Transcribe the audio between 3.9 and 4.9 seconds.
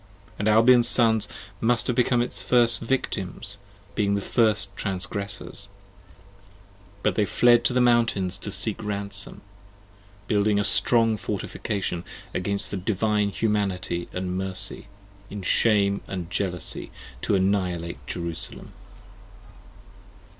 being the first